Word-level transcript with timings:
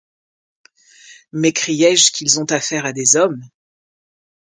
m’écriai-je 1.31 2.09
qu’ils 2.11 2.39
ont 2.39 2.45
affaire 2.49 2.87
à 2.87 2.91
des 2.91 3.17
hommes. 3.17 3.43